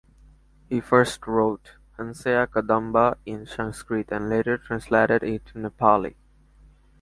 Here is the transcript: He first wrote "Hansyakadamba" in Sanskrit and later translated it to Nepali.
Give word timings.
He 0.67 0.81
first 0.81 1.27
wrote 1.27 1.73
"Hansyakadamba" 1.99 3.17
in 3.23 3.45
Sanskrit 3.45 4.11
and 4.11 4.29
later 4.29 4.57
translated 4.57 5.21
it 5.21 5.45
to 5.45 5.59
Nepali. 5.59 6.15